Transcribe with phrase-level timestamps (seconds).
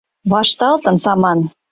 [0.31, 1.39] «Вашталтын саман.